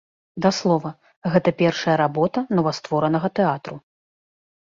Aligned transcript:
Да 0.43 0.51
слова, 0.59 0.91
гэта 1.35 1.49
першая 1.59 1.95
работа 2.03 2.39
новастворанага 2.61 3.27
тэатру. 3.43 3.75